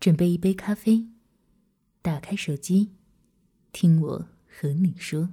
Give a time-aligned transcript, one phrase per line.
[0.00, 1.06] 准备一杯咖啡，
[2.00, 2.92] 打开手机，
[3.70, 5.28] 听我和你说。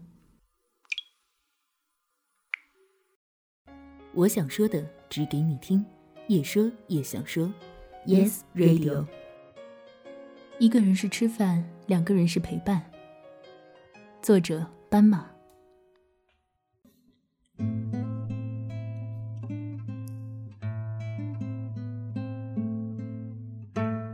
[4.14, 5.86] 我想说的，只给你听，
[6.28, 7.50] 也说也想说。
[8.06, 9.08] Yes Radio。
[10.60, 12.92] 一个人是吃饭，两个人是陪伴。
[14.22, 15.37] 作者：斑马。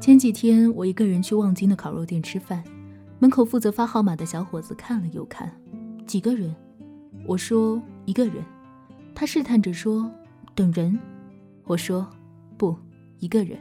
[0.03, 2.62] 前几天我一个人去望京的烤肉店吃饭，
[3.20, 5.49] 门口负责发号码的小伙子看了又看，
[6.05, 6.53] 几个人？
[7.26, 8.43] 我说一个人。
[9.16, 10.12] 他试探着说
[10.53, 10.99] 等人。
[11.63, 12.05] 我说
[12.57, 12.76] 不，
[13.20, 13.57] 一个人。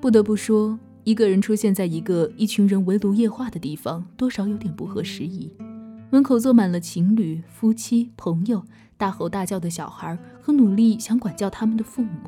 [0.00, 5.56] 不得不说，一个人出现在一个一群人围炉夜话的地方，多少有点不合时宜。
[6.10, 8.64] 门口坐满了情侣、夫妻、朋友，
[8.96, 12.18] 大吼大叫的小孩和努力想管教他们的父母。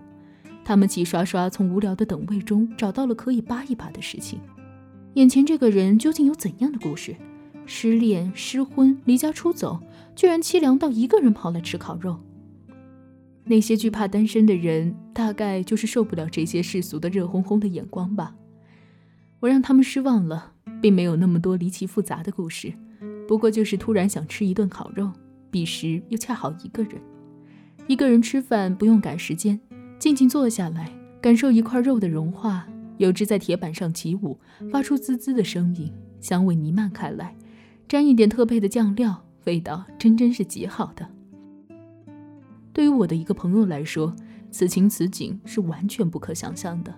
[0.65, 4.39] 他们齐刷刷从无聊的等位中找到了可以扒一扒的事情。
[5.15, 7.17] 眼前这个人究竟有怎样的故事？
[7.67, 9.81] 失恋、失婚、离家出走，
[10.17, 12.19] 居然凄凉到一个人跑来吃烤肉。
[13.45, 18.35] 那些惧怕单身的人，大概就是受不了这些世俗的热烘烘的眼光吧。
[19.41, 22.73] 我让他们失望了，并没有那么多离奇复杂的故事，
[23.27, 25.11] 不过就是突然想吃一顿烤肉，
[25.51, 27.01] 彼时又恰好一个人。
[27.89, 29.59] 一个人吃饭不用赶时间。
[30.03, 32.67] 静静坐下来，感受一块肉的融化，
[32.99, 34.37] 有只在铁板上起舞，
[34.73, 37.37] 发出滋滋的声音，香味弥漫开来，
[37.87, 41.09] 沾一点特配的酱料，味道真真是极好的。
[42.73, 44.13] 对于我的一个朋友来说，
[44.51, 46.93] 此情此景是完全不可想象的。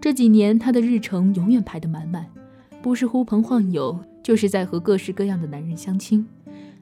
[0.00, 2.26] 这几年他的日程永远排得满满，
[2.80, 6.26] 不是呼朋唤友，就是在和各式各样的男人相亲。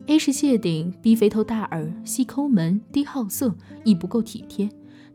[0.06, 4.68] A 是谢顶，B 肥头大耳，C 抠门，D 好色，E 不够体贴。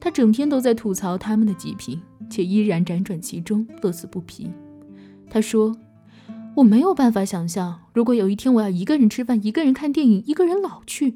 [0.06, 4.52] 他整天都在吐槽他们的极品，却依然辗转其中，乐此不疲。
[5.32, 5.76] 他说
[6.58, 11.16] ：“我没有办法想象，如果有一天我要一个人吃饭、一个人看电影、一个人老去。”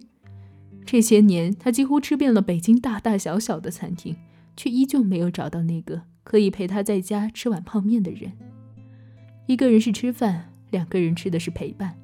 [0.88, 4.16] 这些年，他几乎吃遍了北京大大小小的餐厅，
[4.58, 8.32] 却依旧没有找到那个可以陪他在家吃碗泡面的人。
[9.46, 11.96] 一个人是吃饭，两个人吃的是陪伴。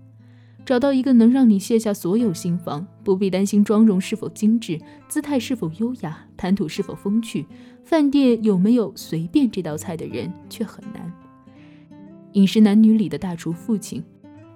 [0.65, 7.45] 找到一个能让你卸下所有心防，不必担心妆容是否精致，姿态是否优雅，谈吐是否风趣，
[7.83, 11.13] 饭店有没有随便这道菜的人却很难。
[12.33, 14.03] 饮食男女里的大厨父亲，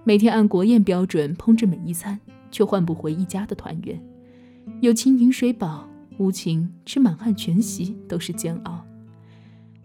[0.03, 4.01] 每天按国宴标准烹制每一餐，却换不回一家的团圆。
[4.81, 5.87] 有情饮水饱，
[6.17, 8.83] 无情吃满汉全席都是煎熬。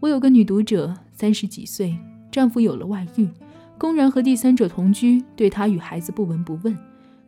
[0.01, 1.99] 我有个女读者，三十几岁，
[2.33, 3.29] 丈夫有了外遇。
[3.77, 6.77] 公然和第三者同居，对他与孩子不闻不问。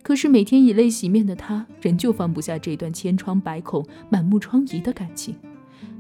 [0.03, 5.35] 可是每天以泪洗面的她，仍旧放不下这段千疮百孔、满目疮痍的感情。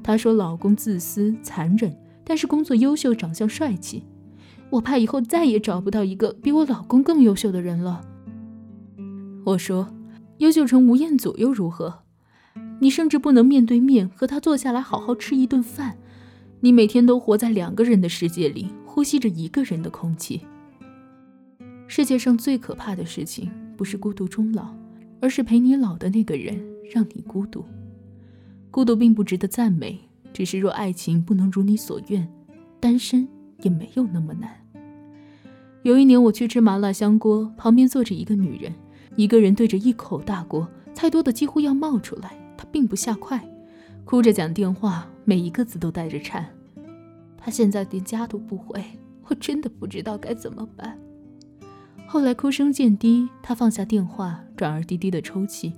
[0.01, 1.93] 她说：“老公自私残忍，
[2.23, 4.05] 但是工作优秀，长相帅气。
[4.71, 8.03] 我怕以后再也找不到一个比我老公更优秀的人了。”
[9.45, 9.89] 我说
[10.39, 12.03] ：“优秀成吴彦祖又如何？
[12.79, 15.99] 你甚至不能面对面和他坐下来好好吃一顿饭。
[16.61, 20.41] 你每天都活在两个人的世界里。”呼吸着一个人的空气。
[21.87, 24.75] 世界上最可怕的事情，不是孤独终老，
[25.21, 26.59] 而是陪你老的那个人
[26.91, 27.63] 让你孤独。
[28.71, 30.01] 孤独并不值得赞美，
[30.33, 32.27] 只是若爱情不能如你所愿，
[32.81, 33.29] 单身
[33.61, 34.49] 也没有那么难。
[35.83, 38.73] 有一年我去吃麻辣香锅，旁边坐着一个女人，
[39.15, 43.47] 一个人对着一口大锅，菜多的几乎要冒出来，她并不下筷，
[44.07, 46.49] 哭着讲电话，每一个字都带着颤。
[47.47, 48.85] 他现在连家都不回，
[49.29, 50.99] 我真的不知道该怎么办。
[52.05, 55.73] 后来哭声渐低，他放下电话，转而低低的抽泣。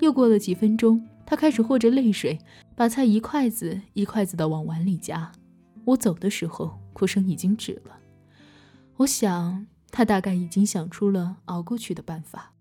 [0.00, 2.36] 又过了几分钟，他开始和着泪水，
[2.74, 5.30] 把菜一筷子一筷子的往碗里夹。
[5.84, 7.96] 我走的时候，哭声已经止了。
[8.96, 12.53] 我想，他大概已经想出了熬过去的办法。